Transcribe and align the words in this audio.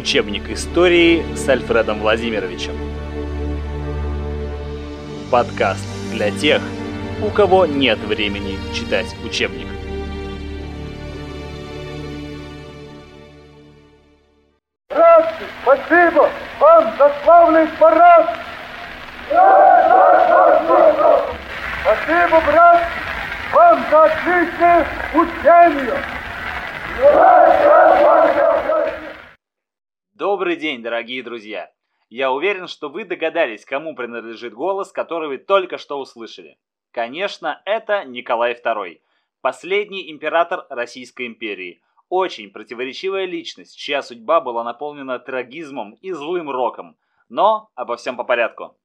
Учебник 0.00 0.48
истории 0.48 1.22
с 1.36 1.46
Альфредом 1.46 2.00
Владимировичем. 2.00 2.72
Подкаст 5.30 5.86
для 6.10 6.30
тех, 6.30 6.62
у 7.22 7.28
кого 7.28 7.66
нет 7.66 7.98
времени 7.98 8.56
читать 8.72 9.14
учебник. 9.22 9.66
Братцы, 14.88 15.44
спасибо 15.62 16.30
вам 16.58 16.96
за 16.96 17.12
славный 17.22 17.66
парад! 17.78 18.38
Спасибо, 21.82 22.40
братцы, 22.46 22.86
вам 23.52 23.84
за 23.90 24.04
отличное 24.04 24.86
учение! 25.12 26.20
Добрый 30.20 30.56
день, 30.56 30.82
дорогие 30.82 31.22
друзья! 31.22 31.72
Я 32.10 32.30
уверен, 32.30 32.68
что 32.68 32.90
вы 32.90 33.06
догадались, 33.06 33.64
кому 33.64 33.94
принадлежит 33.94 34.52
голос, 34.52 34.92
который 34.92 35.28
вы 35.28 35.38
только 35.38 35.78
что 35.78 35.98
услышали. 35.98 36.58
Конечно, 36.90 37.62
это 37.64 38.04
Николай 38.04 38.52
II, 38.52 39.00
последний 39.40 40.10
император 40.10 40.66
Российской 40.68 41.26
империи. 41.26 41.80
Очень 42.10 42.50
противоречивая 42.50 43.24
личность, 43.24 43.78
чья 43.78 44.02
судьба 44.02 44.42
была 44.42 44.62
наполнена 44.62 45.18
трагизмом 45.18 45.94
и 46.02 46.12
злым 46.12 46.50
роком. 46.50 46.98
Но 47.30 47.70
обо 47.74 47.96
всем 47.96 48.18
по 48.18 48.24
порядку. 48.24 48.76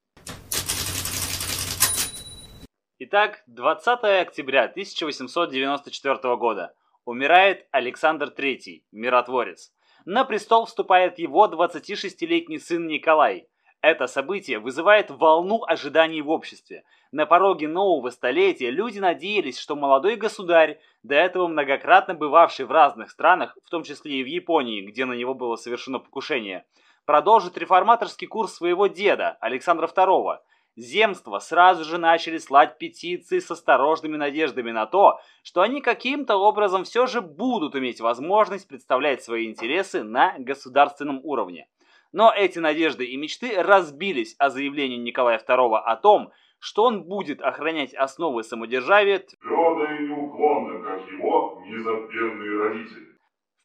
Итак, 2.98 3.42
20 3.46 4.22
октября 4.22 4.64
1894 4.64 6.36
года. 6.36 6.74
Умирает 7.04 7.68
Александр 7.72 8.32
III, 8.34 8.84
миротворец. 8.90 9.75
На 10.08 10.24
престол 10.24 10.66
вступает 10.66 11.18
его 11.18 11.46
26-летний 11.48 12.60
сын 12.60 12.86
Николай. 12.86 13.48
Это 13.80 14.06
событие 14.06 14.60
вызывает 14.60 15.10
волну 15.10 15.64
ожиданий 15.66 16.22
в 16.22 16.30
обществе. 16.30 16.84
На 17.10 17.26
пороге 17.26 17.66
нового 17.66 18.10
столетия 18.10 18.70
люди 18.70 19.00
надеялись, 19.00 19.58
что 19.58 19.74
молодой 19.74 20.14
государь, 20.14 20.78
до 21.02 21.16
этого 21.16 21.48
многократно 21.48 22.14
бывавший 22.14 22.66
в 22.66 22.70
разных 22.70 23.10
странах, 23.10 23.58
в 23.64 23.68
том 23.68 23.82
числе 23.82 24.20
и 24.20 24.22
в 24.22 24.28
Японии, 24.28 24.80
где 24.80 25.06
на 25.06 25.14
него 25.14 25.34
было 25.34 25.56
совершено 25.56 25.98
покушение, 25.98 26.64
продолжит 27.04 27.58
реформаторский 27.58 28.28
курс 28.28 28.54
своего 28.54 28.86
деда, 28.86 29.36
Александра 29.40 29.88
II, 29.88 30.38
земства 30.76 31.38
сразу 31.38 31.84
же 31.84 31.98
начали 31.98 32.38
слать 32.38 32.78
петиции 32.78 33.38
с 33.38 33.50
осторожными 33.50 34.16
надеждами 34.16 34.70
на 34.70 34.86
то, 34.86 35.18
что 35.42 35.62
они 35.62 35.80
каким-то 35.80 36.36
образом 36.36 36.84
все 36.84 37.06
же 37.06 37.20
будут 37.20 37.74
иметь 37.74 38.00
возможность 38.00 38.68
представлять 38.68 39.22
свои 39.22 39.46
интересы 39.46 40.02
на 40.02 40.34
государственном 40.38 41.20
уровне. 41.24 41.68
Но 42.12 42.32
эти 42.32 42.58
надежды 42.58 43.04
и 43.04 43.16
мечты 43.16 43.60
разбились 43.60 44.36
о 44.38 44.50
заявлении 44.50 44.96
Николая 44.96 45.38
II 45.38 45.76
о 45.76 45.96
том, 45.96 46.32
что 46.58 46.84
он 46.84 47.04
будет 47.04 47.42
охранять 47.42 47.94
основы 47.94 48.42
самодержавия 48.42 49.18
твердо 49.18 49.84
и 49.84 50.08
неуклонно, 50.08 50.82
как 50.82 51.08
его 51.10 51.62
незабвенные 51.66 52.58
родители. 52.58 53.15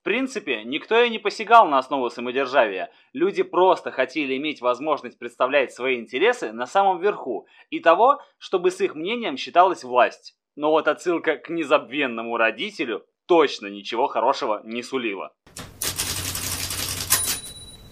В 0.02 0.04
принципе, 0.04 0.64
никто 0.64 1.00
и 1.00 1.12
не 1.12 1.20
посягал 1.20 1.68
на 1.68 1.78
основу 1.78 2.10
самодержавия. 2.10 2.92
Люди 3.14 3.44
просто 3.44 3.92
хотели 3.92 4.36
иметь 4.36 4.60
возможность 4.60 5.20
представлять 5.20 5.74
свои 5.74 6.00
интересы 6.00 6.52
на 6.52 6.66
самом 6.66 7.00
верху 7.00 7.46
и 7.70 7.80
того, 7.80 8.20
чтобы 8.40 8.72
с 8.72 8.82
их 8.82 8.96
мнением 8.96 9.38
считалась 9.38 9.84
власть. 9.84 10.36
Но 10.56 10.72
вот 10.72 10.88
отсылка 10.88 11.38
к 11.38 11.50
незабвенному 11.50 12.36
родителю 12.36 13.06
точно 13.28 13.68
ничего 13.68 14.08
хорошего 14.08 14.62
не 14.64 14.82
сулила. 14.82 15.36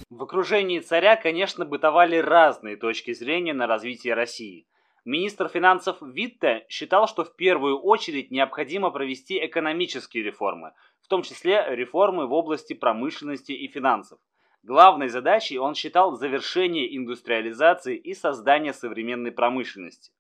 В 0.10 0.24
окружении 0.24 0.80
царя, 0.80 1.16
конечно, 1.16 1.64
бытовали 1.64 2.18
разные 2.18 2.76
точки 2.76 3.14
зрения 3.14 3.54
на 3.54 3.68
развитие 3.68 4.16
России. 4.16 4.66
Министр 5.10 5.50
финансов 5.50 5.98
Витте 6.02 6.68
считал, 6.70 7.08
что 7.08 7.24
в 7.24 7.36
первую 7.36 7.80
очередь 7.80 8.30
необходимо 8.30 8.92
провести 8.92 9.44
экономические 9.44 10.24
реформы– 10.24 10.74
в 11.02 11.08
том 11.08 11.24
числе 11.24 11.66
реформы 11.70 12.28
в 12.28 12.34
области 12.34 12.74
промышленности 12.74 13.52
и 13.52 13.68
финансов. 13.68 14.20
Главной 14.62 15.08
задачей 15.08 15.58
он 15.58 15.74
считал 15.74 16.16
завершение 16.16 16.96
индустриализации 16.96 17.98
и 17.98 18.14
создание 18.14 18.72
современной 18.72 19.32
промышленности. 19.32 20.12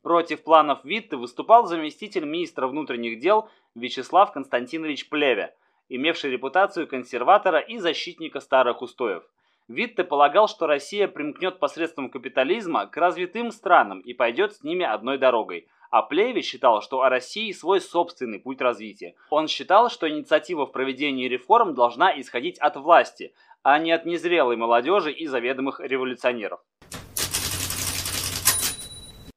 Против 0.00 0.42
планов 0.42 0.82
Витте 0.86 1.16
выступал 1.16 1.66
заместитель 1.66 2.24
министра 2.24 2.66
внутренних 2.66 3.20
дел 3.20 3.50
Вячеслав 3.74 4.32
Константинович 4.32 5.10
Плеве, 5.10 5.54
имевший 5.90 6.30
репутацию 6.30 6.88
консерватора 6.88 7.58
и 7.58 7.76
защитника 7.76 8.40
старых 8.40 8.80
устоев. 8.80 9.22
Витте 9.70 10.02
полагал, 10.02 10.48
что 10.48 10.66
Россия 10.66 11.06
примкнет 11.06 11.60
посредством 11.60 12.10
капитализма 12.10 12.86
к 12.86 12.96
развитым 12.96 13.52
странам 13.52 14.00
и 14.00 14.12
пойдет 14.12 14.54
с 14.54 14.64
ними 14.64 14.84
одной 14.84 15.16
дорогой– 15.16 15.68
а 15.90 16.02
Плеве 16.02 16.40
считал, 16.40 16.82
что 16.82 17.02
о 17.02 17.08
России 17.08 17.50
свой 17.50 17.80
собственный 17.80 18.38
путь 18.38 18.60
развития. 18.60 19.16
Он 19.28 19.48
считал, 19.48 19.90
что 19.90 20.08
инициатива 20.08 20.64
в 20.64 20.72
проведении 20.72 21.26
реформ 21.28 21.74
должна 21.74 22.18
исходить 22.20 22.58
от 22.58 22.76
власти, 22.76 23.34
а 23.64 23.76
не 23.78 23.90
от 23.90 24.06
незрелой 24.06 24.56
молодежи 24.56 25.10
и 25.10 25.26
заведомых 25.26 25.80
революционеров. 25.80 26.60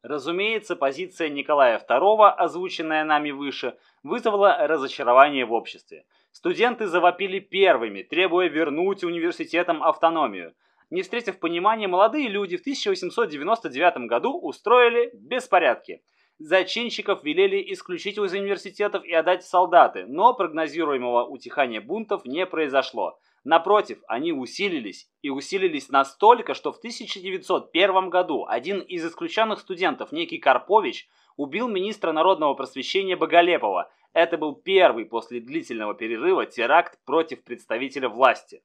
Разумеется, 0.04 0.76
позиция 0.76 1.30
Николая 1.30 1.80
II, 1.80 2.30
озвученная 2.30 3.04
нами 3.04 3.32
выше, 3.32 3.78
вызвала 4.04 4.68
разочарование 4.68 5.46
в 5.46 5.54
обществе. 5.54 6.06
Студенты 6.44 6.88
завопили 6.88 7.40
первыми, 7.40 8.04
требуя 8.04 8.50
вернуть 8.50 9.06
университетам 9.06 9.81
автономию. 9.81 10.54
Не 10.90 11.02
встретив 11.02 11.40
понимания, 11.40 11.88
молодые 11.88 12.28
люди 12.28 12.58
в 12.58 12.59
1899 12.59 14.09
году 14.09 14.38
устроили 14.38 15.09
беспорядки– 15.14 16.02
Зачинщиков 16.40 17.24
велели 17.24 17.72
исключить 17.74 18.18
из 18.18 18.34
университетов 18.34 19.06
и 19.06 19.14
отдать 19.14 19.44
в 19.44 19.48
солдаты, 19.48 20.06
но 20.08 20.34
прогнозируемого 20.34 21.26
утихания 21.26 21.80
бунтов 21.80 22.26
не 22.26 22.46
произошло. 22.46 23.20
Напротив, 23.44 24.00
они 24.08 24.34
усилились, 24.34 25.10
и 25.22 25.30
усилились 25.30 25.90
настолько, 25.90 26.54
что 26.54 26.72
в 26.72 26.78
1901 26.78 28.10
году 28.10 28.46
один 28.48 28.80
из 28.80 29.06
исключенных 29.06 29.60
студентов, 29.60 30.12
некий 30.12 30.38
Карпович, 30.38 31.08
убил 31.38 31.68
министра 31.68 32.12
народного 32.12 32.56
просвещения 32.56 33.16
Боголепова. 33.16 33.92
Это 34.13 34.38
был 34.38 34.56
первый 34.56 35.06
после 35.06 35.40
длительного 35.40 35.94
перерыва 35.94 36.46
теракт 36.46 37.00
против 37.06 37.44
представителя 37.44 38.09
власти. 38.09 38.63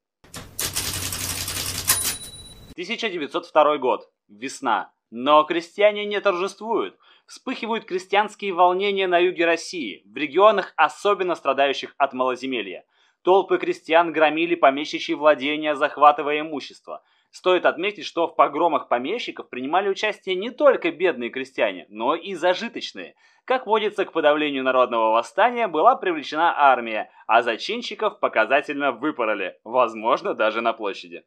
1902 2.73 3.77
год. 3.77 4.09
Весна. 4.27 4.93
Но 5.11 5.43
крестьяне 5.43 6.05
не 6.05 6.21
торжествуют 6.21 6.97
вспыхивают 7.29 7.85
крестьянские 7.85 8.53
волнения 8.53 9.07
на 9.07 9.19
юге 9.19 9.45
России, 9.45 10.01
в 10.03 10.17
регионах, 10.17 10.73
особенно 10.75 11.35
страдающих 11.35 11.93
от 11.97 12.13
малоземелья. 12.13 12.85
Толпы 13.21 13.59
крестьян 13.59 14.11
громили 14.11 14.55
помещичьи 14.55 15.13
владения, 15.13 15.75
захватывая 15.75 16.41
имущество. 16.41 17.03
Стоит 17.31 17.65
отметить, 17.65 18.05
что 18.05 18.27
в 18.27 18.35
погромах 18.35 18.87
помещиков 18.87 19.49
принимали 19.49 19.87
участие 19.87 20.35
не 20.35 20.49
только 20.49 20.91
бедные 20.91 21.29
крестьяне, 21.29 21.85
но 21.89 22.15
и 22.15 22.33
зажиточные. 22.33 23.15
Как 23.45 23.67
водится, 23.67 24.05
к 24.05 24.11
подавлению 24.11 24.63
народного 24.63 25.11
восстания 25.11 25.67
была 25.67 25.95
привлечена 25.95 26.53
армия, 26.57 27.11
а 27.27 27.41
зачинщиков 27.43 28.19
показательно 28.19 28.91
выпороли, 28.91 29.57
возможно, 29.63 30.33
даже 30.33 30.61
на 30.61 30.73
площади. 30.73 31.23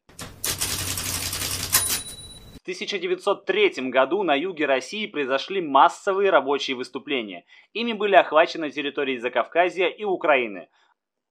В 2.53 2.61
1903 2.63 3.89
году 3.89 4.23
на 4.23 4.35
юге 4.35 4.65
России 4.65 5.05
произошли 5.05 5.61
массовые 5.61 6.29
рабочие 6.29 6.77
выступления. 6.77 7.43
Ими 7.73 7.91
были 7.91 8.15
охвачены 8.15 8.71
территории 8.71 9.17
Закавказья 9.17 9.87
и 9.87 10.05
Украины. 10.05 10.69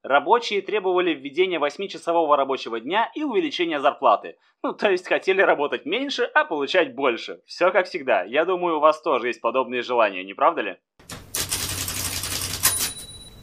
Рабочие 0.03 0.63
требовали 0.63 1.15
введения 1.15 1.61
8-часового 1.61 2.35
рабочего 2.37 2.81
дня 2.81 3.09
и 3.15 3.23
увеличения 3.23 3.79
зарплаты. 3.79 4.37
Ну, 4.61 4.73
то 4.73 4.91
есть 4.91 5.07
хотели 5.07 5.41
работать 5.43 5.87
меньше, 5.87 6.25
а 6.25 6.45
получать 6.45 6.97
больше. 6.97 7.41
Все 7.47 7.71
как 7.71 7.87
всегда. 7.87 8.25
Я 8.25 8.45
думаю, 8.45 8.79
у 8.79 8.81
вас 8.81 9.01
тоже 9.01 9.29
есть 9.29 9.41
подобные 9.41 9.83
желания, 9.83 10.25
не 10.25 10.35
правда 10.35 10.63
ли? 10.63 10.77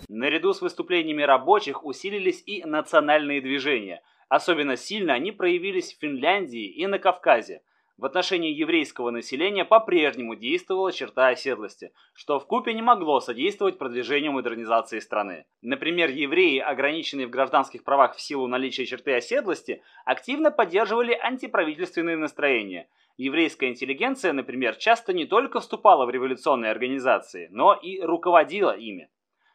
Наряду 0.10 0.52
с 0.52 0.62
выступлениями 0.62 1.24
рабочих 1.24 1.86
усилились 1.86 2.44
и 2.46 2.66
национальные 2.66 3.40
движения. 3.40 4.02
Особенно 4.28 4.76
сильно 4.76 5.14
они 5.14 5.32
проявились 5.32 5.94
в 5.94 6.00
Финляндии 6.02 6.68
и 6.68 6.88
на 6.88 7.00
Кавказе. 7.00 7.62
В 8.00 8.06
отношении 8.06 8.54
еврейского 8.54 9.10
населения 9.12 9.66
по-прежнему 9.66 10.34
действовала 10.34 10.94
черта 10.94 11.28
оседлости, 11.28 11.92
что 12.14 12.40
в 12.40 12.48
купе 12.48 12.74
не 12.74 12.82
могло 12.82 13.20
содействовать 13.20 13.78
продвижению 13.78 14.32
модернизации 14.32 15.00
страны. 15.00 15.46
Например, 15.62 16.10
евреи, 16.10 16.60
ограниченные 16.60 17.28
в 17.28 17.30
гражданских 17.30 17.84
правах 17.84 18.16
в 18.16 18.22
силу 18.22 18.48
наличия 18.48 18.86
черты 18.86 19.16
оседлости, 19.16 19.82
активно 20.06 20.50
поддерживали 20.50 21.12
антиправительственные 21.12 22.16
настроения. 22.16 22.88
Еврейская 23.18 23.68
интеллигенция, 23.68 24.32
например, 24.32 24.78
часто 24.78 25.12
не 25.12 25.26
только 25.26 25.60
вступала 25.60 26.06
в 26.06 26.10
революционные 26.10 26.72
организации, 26.72 27.50
но 27.52 27.74
и 27.74 28.00
руководила 28.00 28.72
ими. 28.72 29.10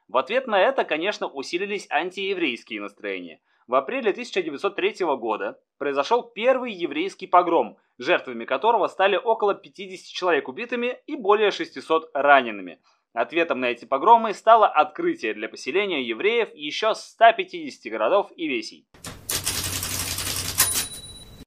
В 0.06 0.19
ответ 0.19 0.47
на 0.47 0.61
это, 0.61 0.85
конечно, 0.85 1.29
усилились 1.29 1.87
антиеврейские 1.90 2.82
настроения– 2.82 3.40
В 3.66 3.76
апреле 3.76 4.11
1903 4.11 5.06
года 5.16 5.58
произошел 5.78 6.22
первый 6.22 6.70
еврейский 6.70 7.26
погром, 7.26 7.78
жертвами 7.96 8.44
которого 8.44 8.88
стали 8.88 9.16
около 9.16 9.55
50 9.55 10.06
человек 10.06 10.49
убитыми 10.49 10.99
и 11.06 11.16
более 11.16 11.50
600 11.50 12.11
ранеными. 12.12 12.82
Ответом 13.14 13.61
на 13.61 13.66
эти 13.66 13.87
погромы 13.87 14.34
стало 14.34 14.66
открытие 14.69 15.32
для 15.32 15.49
поселения 15.49 16.02
евреев 16.02 16.55
еще 16.55 16.94
150 16.94 17.90
городов 17.90 18.31
и 18.37 18.49
весей. 18.49 18.87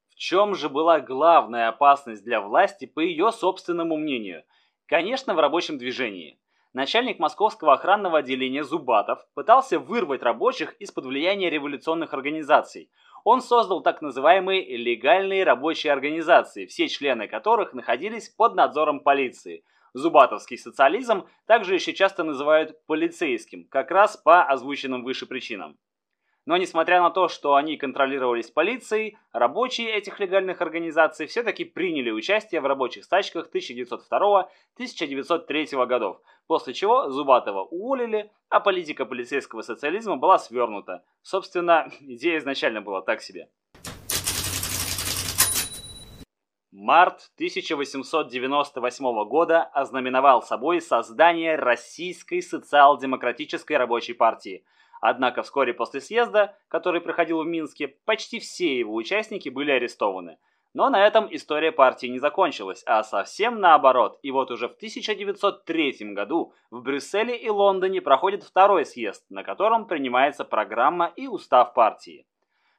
В 0.09 0.15
чем 0.15 0.55
же 0.55 0.69
была 0.69 0.99
главная 0.99 1.67
опасность 1.67 2.23
для 2.23 2.41
власти 2.41 2.85
по 2.85 2.99
ее 2.99 3.31
собственному 3.31 3.95
мнению? 3.95 4.43
Конечно, 4.87 5.35
в 5.35 5.39
рабочем 5.39 5.77
движении 5.77 6.39
начальник 6.77 7.17
московского 7.17 7.73
охранного 7.73 8.19
отделения 8.19 8.63
Зубатов 8.63 9.25
пытался 9.33 9.79
вырвать 9.79 10.21
рабочих 10.21 10.73
из-под 10.73 11.07
влияния 11.07 11.49
революционных 11.49 12.13
организаций. 12.13 12.91
Он 13.23 13.41
создал 13.41 13.81
так 13.81 14.03
называемые 14.03 14.77
легальные 14.77 15.43
рабочие 15.43 15.91
организации, 15.91 16.67
все 16.67 16.87
члены 16.87 17.27
которых 17.27 17.73
находились 17.73 18.29
под 18.29 18.53
надзором 18.53 18.99
полиции. 18.99 19.63
Зубатовский 19.93 20.59
социализм 20.59 21.25
также 21.47 21.73
еще 21.73 21.93
часто 21.93 22.23
называют 22.23 22.85
полицейским, 22.85 23.67
как 23.69 23.89
раз 23.89 24.15
по 24.15 24.43
озвученным 24.43 25.03
выше 25.03 25.25
причинам. 25.25 25.79
Но 26.47 26.55
несмотря 26.55 27.01
на 27.01 27.09
то, 27.09 27.27
что 27.27 27.55
они 27.55 27.75
контролировались 27.75 28.51
полицией, 28.51 29.17
рабочие 29.33 29.91
этих 29.91 30.21
легальных 30.21 30.61
организаций 30.61 31.27
все-таки 31.27 31.65
приняли 31.65 32.09
участие 32.09 32.61
в 32.61 32.65
рабочих 32.65 33.03
стачках 33.03 33.49
1902-1903 33.53 35.85
годов, 35.87 36.21
после 36.47 36.73
чего 36.73 37.09
Зубатова 37.09 37.63
уволили, 37.63 38.31
а 38.47 38.61
политика 38.61 39.03
полицейского 39.03 39.61
социализма 39.61 40.15
была 40.15 40.39
свернута. 40.39 41.03
Собственно, 41.21 41.91
идея 41.99 42.37
изначально 42.37 42.79
была 42.79 43.01
так 43.01 43.21
себе. 43.21 43.49
Март 46.71 47.29
1898 47.35 49.27
года 49.27 49.63
ознаменовал 49.63 50.41
собой 50.41 50.79
создание 50.79 51.57
Российской 51.57 52.41
социал-демократической 52.41 53.73
рабочей 53.73 54.13
партии– 54.13 54.63
Однако 55.01 55.43
вскоре 55.43 55.73
после 55.73 56.01
съезда, 56.01 56.57
который 56.67 57.01
проходил 57.01 57.41
в 57.41 57.45
Минске, 57.45 57.87
почти 58.05 58.39
все 58.39 58.79
его 58.79 58.95
участники 58.95 59.49
были 59.49 59.71
арестованы. 59.71 60.37
Но 60.73 60.89
на 60.89 61.05
этом 61.05 61.27
история 61.31 61.71
партии 61.71 62.07
не 62.07 62.19
закончилась, 62.19 62.83
а 62.85 63.03
совсем 63.03 63.59
наоборот. 63.59 64.19
И 64.21 64.31
вот 64.31 64.51
уже 64.51 64.67
в 64.67 64.73
1903 64.73 66.13
году 66.13 66.53
в 66.69 66.81
Брюсселе 66.83 67.35
и 67.35 67.49
Лондоне 67.49 68.01
проходит 68.01 68.43
второй 68.43 68.85
съезд, 68.85 69.25
на 69.29 69.43
котором 69.43 69.87
принимается 69.87 70.43
программа 70.43 71.11
и 71.15 71.27
устав 71.27 71.73
партии. 71.73 72.27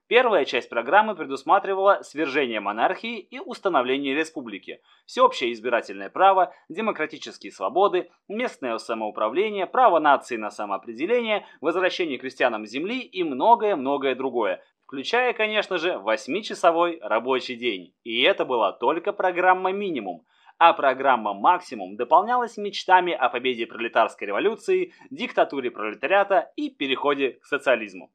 Первая 0.08 0.46
часть 0.46 0.70
программы 0.70 1.14
предусматривала 1.14 2.00
свержение 2.02 2.60
монархии 2.60 3.18
и 3.18 3.40
установление 3.40 4.14
республики, 4.14 4.80
всеобщее 5.04 5.52
избирательное 5.52 6.08
право, 6.08 6.54
демократические 6.70 7.52
свободы, 7.52 8.10
местное 8.26 8.78
самоуправление, 8.78 9.66
право 9.66 9.98
нации 9.98 10.38
на 10.38 10.50
самоопределение, 10.50 11.44
возвращение 11.60 12.16
крестьянам 12.16 12.64
земли 12.64 13.00
и 13.00 13.22
многое-многое 13.22 14.14
другое, 14.14 14.62
включая, 14.86 15.34
конечно 15.34 15.76
же, 15.76 15.98
восьмичасовой 15.98 17.00
рабочий 17.02 17.56
день. 17.56 17.94
И 18.02 18.22
это 18.22 18.46
была 18.46 18.72
только 18.72 19.12
программа 19.12 19.72
«Минимум», 19.72 20.24
а 20.56 20.72
программа 20.72 21.34
«Максимум» 21.34 21.96
дополнялась 21.96 22.56
мечтами 22.56 23.12
о 23.12 23.28
победе 23.28 23.66
пролетарской 23.66 24.28
революции, 24.28 24.94
диктатуре 25.10 25.70
пролетариата 25.70 26.50
и 26.56 26.70
переходе 26.70 27.32
к 27.32 27.44
социализму. 27.44 28.10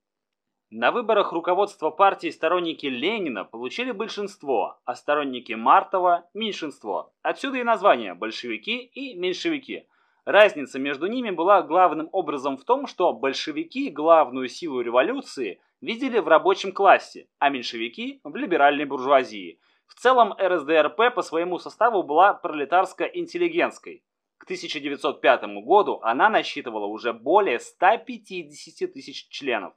На 0.75 0.91
выборах 0.91 1.31
руководства 1.33 1.91
партии 1.91 2.31
сторонники 2.31 2.87
Ленина 2.87 3.45
получили 3.45 3.91
большинство, 3.91 4.79
а 4.85 4.95
сторонники 4.95 5.53
Мартова– 5.53 6.27
меньшинство. 6.33 7.13
Отсюда 7.21 7.59
и 7.59 7.63
название 7.63 8.15
«большевики» 8.15 8.79
и 8.79 9.13
«меньшевики». 9.13 9.87
Разница 10.25 10.79
между 10.79 11.05
ними 11.05 11.29
была 11.29 11.61
главным 11.61 12.09
образом 12.11 12.57
в 12.57 12.63
том, 12.63 12.87
что 12.87 13.13
большевики 13.13 13.91
главную 13.91 14.47
силу 14.47 14.81
революции 14.81 15.61
видели 15.79 16.17
в 16.17 16.27
рабочем 16.27 16.71
классе, 16.71 17.27
а 17.37 17.49
меньшевики– 17.49 18.19
в 18.23 18.35
либеральной 18.35 18.85
буржуазии. 18.85 19.59
В 19.85 19.93
целом 19.93 20.33
РСДРП 20.33 21.13
по 21.13 21.21
своему 21.21 21.59
составу 21.59 22.01
была 22.01 22.33
пролетарско-интеллигентской. 22.33 24.03
К 24.39 24.45
1905 24.45 25.43
году 25.63 25.99
она 26.01 26.31
насчитывала 26.31 26.87
уже 26.87 27.13
более 27.13 27.59
150 27.59 28.91
тысяч 28.91 29.29
членов. 29.29 29.75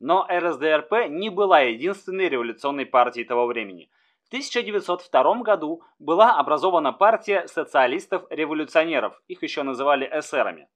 Но 0.00 0.26
РСДРП 0.30 1.08
не 1.08 1.28
была 1.30 1.60
единственной 1.60 2.28
революционной 2.28 2.86
партией 2.86 3.26
того 3.26 3.46
времени. 3.46 3.90
В 4.24 4.28
1902 4.28 5.42
году 5.42 5.82
была 5.98 6.38
образована 6.38 6.92
партия 6.92 7.46
социалистов-революционеров, 7.48 9.20
их 9.26 9.42
еще 9.42 9.62
называли 9.62 10.08
эсерами. 10.12 10.68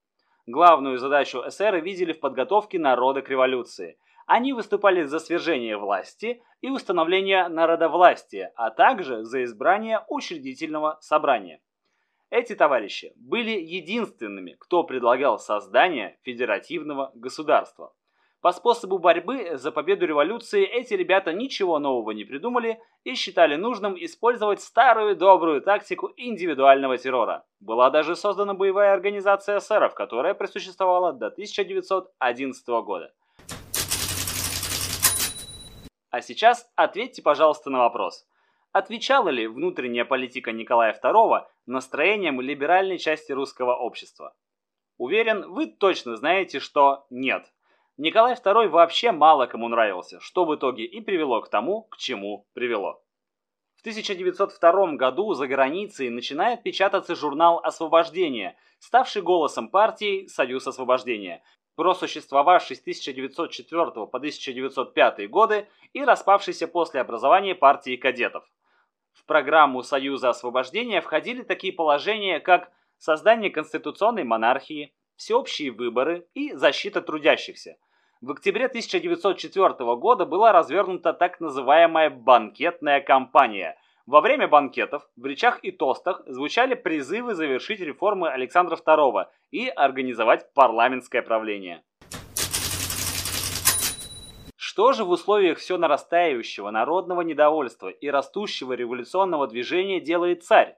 Главную 0.46 0.98
задачу 0.98 1.42
эсеры 1.46 1.80
видели 1.80 2.12
в 2.12 2.20
подготовке 2.20 2.78
народа 2.78 3.22
к 3.22 3.28
революции. 3.28 3.96
Они 4.26 4.52
выступали 4.52 5.04
за 5.04 5.20
свержение 5.20 5.76
власти 5.76 6.42
и 6.60 6.70
установление 6.70 7.46
народовластия, 7.48 8.52
а 8.56 8.70
также 8.70 9.22
за 9.22 9.44
избрание 9.44 10.04
учредительного 10.08 10.98
собрания. 11.00 11.60
Эти 12.30 12.54
товарищи 12.54 13.12
были 13.16 13.50
единственными, 13.50 14.56
кто 14.58 14.82
предлагал 14.84 15.38
создание 15.38 16.18
федеративного 16.22 17.12
государства. 17.14 17.92
По 18.42 18.50
способу 18.50 18.98
борьбы 18.98 19.56
за 19.56 19.70
победу 19.70 20.04
революции 20.04 20.64
эти 20.64 20.94
ребята 20.94 21.32
ничего 21.32 21.78
нового 21.78 22.10
не 22.10 22.24
придумали 22.24 22.80
и 23.04 23.14
считали 23.14 23.54
нужным 23.54 23.94
использовать 23.94 24.60
старую 24.60 25.14
добрую 25.14 25.62
тактику 25.62 26.12
индивидуального 26.16 26.98
террора. 26.98 27.44
Была 27.60 27.88
даже 27.90 28.16
создана 28.16 28.54
боевая 28.54 28.94
организация 28.94 29.58
эсеров, 29.58 29.94
которая 29.94 30.34
просуществовала 30.34 31.12
до 31.12 31.28
1911 31.28 32.68
года. 32.84 33.14
А 36.10 36.20
сейчас 36.20 36.68
ответьте, 36.74 37.22
пожалуйста, 37.22 37.70
на 37.70 37.78
вопрос. 37.78 38.26
Отвечала 38.72 39.28
ли 39.28 39.46
внутренняя 39.46 40.04
политика 40.04 40.50
Николая 40.50 40.98
II 41.00 41.46
настроениям 41.66 42.40
либеральной 42.40 42.98
части 42.98 43.30
русского 43.30 43.76
общества? 43.76 44.34
Уверен, 44.98 45.48
вы 45.52 45.68
точно 45.68 46.16
знаете, 46.16 46.58
что 46.58 47.06
нет. 47.08 47.46
Николай 48.02 48.34
II 48.34 48.66
вообще 48.66 49.12
мало 49.12 49.46
кому 49.46 49.68
нравился, 49.68 50.18
что 50.18 50.44
в 50.44 50.52
итоге 50.56 50.84
и 50.84 51.00
привело 51.00 51.40
к 51.40 51.48
тому, 51.48 51.82
к 51.82 51.98
чему 51.98 52.48
привело. 52.52 53.00
В 53.76 53.80
1902 53.82 54.94
году 54.94 55.34
за 55.34 55.46
границей 55.46 56.10
начинает 56.10 56.64
печататься 56.64 57.14
журнал 57.14 57.60
«Освобождение», 57.62 58.56
ставший 58.80 59.22
голосом 59.22 59.68
партии 59.68 60.26
«Союз 60.26 60.66
освобождения», 60.66 61.44
просуществовавший 61.76 62.74
с 62.74 62.80
1904 62.80 63.92
по 63.92 64.18
1905 64.18 65.30
годы 65.30 65.68
и 65.92 66.04
распавшийся 66.04 66.66
после 66.66 67.00
образования 67.02 67.54
партии 67.54 67.94
кадетов. 67.94 68.42
В 69.12 69.24
программу 69.26 69.84
Союза 69.84 70.30
освобождения 70.30 71.02
входили 71.02 71.42
такие 71.42 71.72
положения, 71.72 72.40
как 72.40 72.72
создание 72.98 73.50
конституционной 73.50 74.24
монархии, 74.24 74.92
всеобщие 75.14 75.70
выборы 75.70 76.26
и 76.34 76.52
защита 76.54 77.00
трудящихся. 77.00 77.76
В 78.22 78.30
октябре 78.30 78.66
1904 78.66 79.96
года 79.96 80.24
была 80.24 80.52
развернута 80.52 81.12
так 81.12 81.40
называемая 81.40 82.08
банкетная 82.08 83.00
кампания. 83.00 83.76
Во 84.06 84.20
время 84.20 84.46
банкетов 84.46 85.02
в 85.16 85.26
речах 85.26 85.58
и 85.64 85.72
тостах 85.72 86.22
звучали 86.26 86.74
призывы 86.74 87.34
завершить 87.34 87.80
реформы 87.80 88.28
Александра 88.28 88.76
II 88.76 89.26
и 89.50 89.66
организовать 89.66 90.54
парламентское 90.54 91.20
правление. 91.22 91.82
Что 94.54 94.92
же 94.92 95.02
в 95.02 95.10
условиях 95.10 95.58
все 95.58 95.76
нарастающего 95.76 96.70
народного 96.70 97.22
недовольства 97.22 97.88
и 97.88 98.06
растущего 98.06 98.74
революционного 98.74 99.48
движения 99.48 100.00
делает 100.00 100.44
царь? 100.44 100.76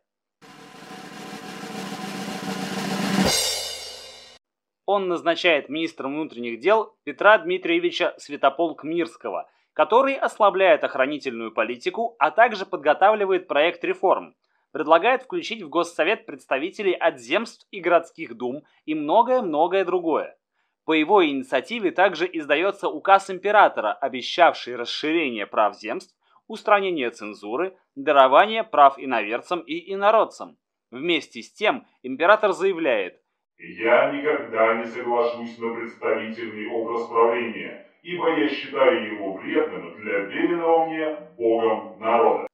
Он 4.86 5.08
назначает 5.08 5.68
министром 5.68 6.14
внутренних 6.14 6.60
дел 6.60 6.94
Петра 7.04 7.38
Дмитриевича 7.38 8.14
Святополк-Мирского, 8.18 9.46
который 9.72 10.14
ослабляет 10.14 10.84
охранительную 10.84 11.52
политику, 11.52 12.16
а 12.18 12.30
также 12.30 12.66
подготавливает 12.66 13.48
проект 13.48 13.82
реформ, 13.84 14.34
предлагает 14.72 15.22
включить 15.22 15.62
в 15.62 15.68
Госсовет 15.68 16.26
представителей 16.26 16.94
от 16.94 17.18
земств 17.18 17.66
и 17.70 17.80
городских 17.80 18.36
дум 18.36 18.64
и 18.84 18.94
многое-многое 18.94 19.84
другое. 19.84 20.36
По 20.84 20.92
его 20.92 21.24
инициативе 21.24 21.90
также 21.90 22.28
издается 22.30 22.88
указ 22.88 23.30
императора, 23.30 23.92
обещавший 23.92 24.76
расширение 24.76 25.46
прав 25.46 25.76
земств, 25.76 26.14
устранение 26.46 27.10
цензуры, 27.10 27.76
дарование 27.94 28.64
прав 28.64 28.98
иноверцам 28.98 29.60
и 29.60 29.92
инородцам. 29.92 30.58
Вместе 30.90 31.42
с 31.42 31.52
тем 31.52 31.86
император 32.02 32.52
заявляет, 32.52 33.23
Я 33.58 34.10
никогда 34.12 34.74
не 34.74 34.84
соглашусь 34.84 35.58
на 35.58 35.74
представительный 35.74 36.68
образ 36.68 37.06
правления, 37.06 37.86
ибо 38.02 38.36
я 38.36 38.48
считаю 38.48 39.14
его 39.14 39.32
вредным 39.34 39.96
для 39.96 40.18
веренного 40.20 40.86
мне 40.86 41.16
Богом 41.36 41.98
народа. 42.00 42.46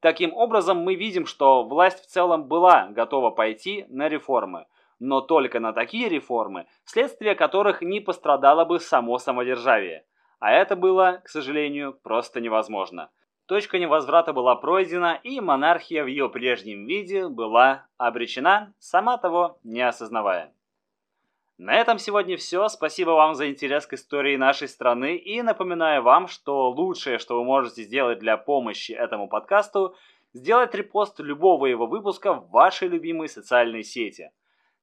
Таким 0.00 0.34
образом, 0.34 0.78
мы 0.78 0.96
видим, 0.96 1.26
что 1.26 1.64
власть 1.64 2.04
в 2.04 2.06
целом 2.06 2.48
была 2.48 2.88
готова 2.88 3.30
пойти 3.30 3.86
на 3.88 4.08
реформы, 4.08 4.66
но 4.98 5.20
только 5.20 5.60
на 5.60 5.72
такие 5.72 6.08
реформы, 6.08 6.66
вследствие 6.84 7.34
которых 7.34 7.82
не 7.82 8.00
пострадало 8.00 8.64
бы 8.64 8.80
само 8.80 9.18
самодержавие. 9.18 10.04
А 10.40 10.52
это 10.52 10.74
было, 10.74 11.22
к 11.24 11.28
сожалению, 11.28 11.94
просто 12.02 12.40
невозможно. 12.40 13.10
Точка 13.46 13.78
невозврата 13.78 14.32
была 14.32 14.54
пройдена, 14.54 15.18
и 15.22 15.40
монархия 15.40 16.04
в 16.04 16.06
ее 16.06 16.28
прежнем 16.28 16.86
виде 16.86 17.28
была 17.28 17.86
обречена, 17.98 18.72
сама 18.78 19.18
того 19.18 19.58
не 19.64 19.80
осознавая. 19.80 20.54
На 21.58 21.74
этом 21.74 21.98
сегодня 21.98 22.36
все. 22.36 22.68
Спасибо 22.68 23.10
вам 23.10 23.34
за 23.34 23.48
интерес 23.48 23.86
к 23.86 23.92
истории 23.92 24.36
нашей 24.36 24.68
страны 24.68 25.16
и 25.16 25.42
напоминаю 25.42 26.02
вам, 26.02 26.26
что 26.26 26.70
лучшее, 26.70 27.18
что 27.18 27.38
вы 27.38 27.44
можете 27.44 27.82
сделать 27.82 28.20
для 28.20 28.36
помощи 28.36 28.92
этому 28.92 29.28
подкасту, 29.28 29.94
сделать 30.32 30.74
репост 30.74 31.20
любого 31.20 31.66
его 31.66 31.86
выпуска 31.86 32.34
в 32.34 32.50
вашей 32.50 32.88
любимой 32.88 33.28
социальной 33.28 33.82
сети. 33.82 34.30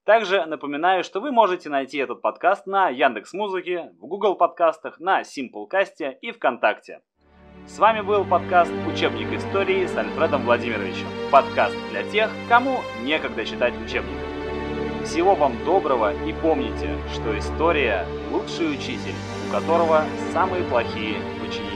Также 0.04 0.46
напоминаю, 0.46 1.04
что 1.04 1.20
вы 1.20 1.32
можете 1.32 1.70
найти 1.70 1.98
этот 1.98 2.22
подкаст 2.22 2.66
на 2.66 2.90
Яндекс 2.90 3.34
Музыке, 3.34 3.92
в 4.00 4.08
Google 4.08 4.36
подкастах, 4.36 5.00
на 5.00 5.22
Simplecast 5.22 6.18
и 6.22 6.32
ВКонтакте. 6.32 7.02
С 7.70 7.78
вами 7.78 8.02
был 8.02 8.26
подкаст 8.26 8.72
«Учебник 8.92 9.32
истории» 9.32 9.86
с 9.86 9.96
Альфредом 9.96 10.44
Владимировичем. 10.44 11.06
Подкаст 11.32 11.76
для 11.92 12.02
тех, 12.02 12.32
кому 12.50 12.80
некогда 13.04 13.46
читать 13.46 13.76
учебник. 13.86 14.18
Всего 15.06 15.36
вам 15.36 15.54
доброго 15.66 16.12
и 16.26 16.34
помните, 16.34 16.98
что 17.14 17.38
история– 17.38 18.08
лучший 18.32 18.74
учитель, 18.74 19.14
у 19.48 19.54
которого 19.54 20.04
самые 20.34 20.64
плохие 20.64 21.18
ученики. 21.48 21.69